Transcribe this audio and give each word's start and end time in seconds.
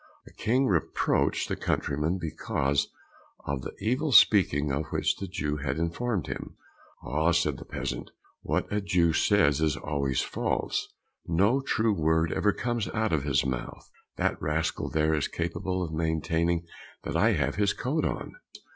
The 0.25 0.33
King 0.33 0.65
reproached 0.65 1.47
the 1.47 1.55
countryman 1.55 2.17
because 2.17 2.87
of 3.45 3.61
the 3.61 3.75
evil 3.79 4.11
speaking 4.11 4.71
of 4.71 4.87
which 4.87 5.15
the 5.17 5.27
Jew 5.27 5.57
had 5.57 5.77
informed 5.77 6.25
him. 6.25 6.55
"Ah," 7.03 7.29
said 7.29 7.57
the 7.57 7.65
peasant, 7.65 8.09
"what 8.41 8.65
a 8.73 8.81
Jew 8.81 9.13
says 9.13 9.61
is 9.61 9.77
always 9.77 10.21
false—no 10.21 11.61
true 11.61 11.93
word 11.93 12.31
ever 12.33 12.51
comes 12.51 12.87
out 12.89 13.13
of 13.13 13.21
his 13.25 13.45
mouth! 13.45 13.91
That 14.15 14.41
rascal 14.41 14.89
there 14.89 15.13
is 15.13 15.27
capable 15.27 15.83
of 15.83 15.93
maintaining 15.93 16.65
that 17.03 17.15
I 17.15 17.33
have 17.33 17.57
his 17.57 17.71
coat 17.73 18.03
on." 18.03 18.33